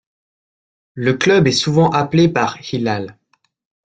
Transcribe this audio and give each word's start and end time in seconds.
Le 0.95 1.13
club 1.13 1.45
est 1.45 1.51
souvent 1.51 1.91
appelé 1.91 2.27
par 2.27 2.57
'Hilal. 2.59 3.19